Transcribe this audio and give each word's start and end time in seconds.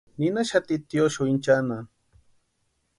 Ninhaxati 0.21 0.75
tiosïo 0.89 1.23
inchanhani. 1.33 1.79